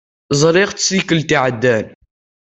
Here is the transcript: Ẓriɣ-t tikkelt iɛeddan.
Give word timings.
Ẓriɣ-t 0.41 0.83
tikkelt 0.87 1.29
iɛeddan. 1.37 1.85